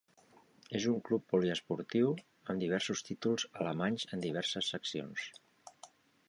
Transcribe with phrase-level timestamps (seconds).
[0.77, 2.09] És un club poliesportiu,
[2.53, 5.29] amb diversos títols alemanys en diverses seccions.